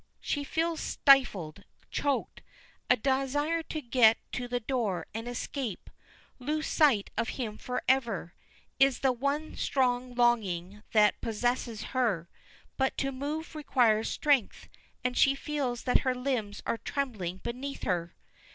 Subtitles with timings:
[0.19, 2.41] She feels stifled; choked.
[2.89, 5.91] A desire to get to the door, and escape
[6.39, 8.33] lose sight of him forever
[8.79, 12.27] is the one strong longing that possesses her;
[12.77, 14.67] but to move requires strength,
[15.03, 18.15] and she feels that her limbs are trembling beneath her.